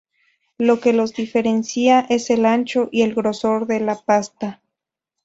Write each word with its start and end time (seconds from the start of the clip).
Lo 0.57 0.79
que 0.79 0.93
los 0.93 1.13
diferencia 1.13 1.99
es 2.09 2.31
el 2.31 2.47
ancho 2.47 2.89
y 2.91 3.03
el 3.03 3.13
grosor 3.13 3.67
de 3.67 3.81
la 3.81 4.01
pasta. 4.01 4.59